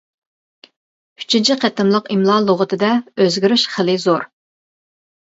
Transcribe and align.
ئۈچىنچى 1.23 1.57
قېتىملىق 1.65 2.09
ئىملا 2.15 2.37
لۇغىتىدە 2.45 2.89
ئۆزگىرىش 3.27 3.67
خېلى 3.75 3.97
زور. 4.07 4.27